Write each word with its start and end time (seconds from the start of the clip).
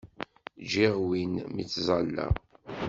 Ǧǧiɣ 0.63 0.95
win 1.07 1.33
mi 1.53 1.63
ttẓallaɣ. 1.65 2.33